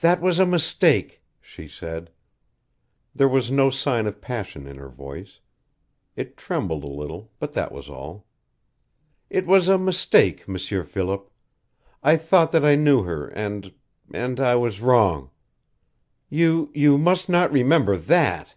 [0.00, 2.10] "That was a mistake," she said.
[3.14, 5.38] There was no sign of passion in her voice.
[6.16, 8.26] It trembled a little, but that was all.
[9.30, 11.30] "It was a mistake, M'sieur Philip.
[12.02, 13.72] I thought that I knew her, and
[14.12, 15.30] and I was wrong.
[16.28, 18.56] You you must not remember THAT!"